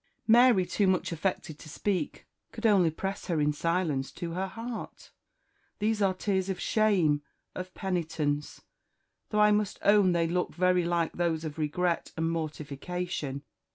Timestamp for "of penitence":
7.53-8.63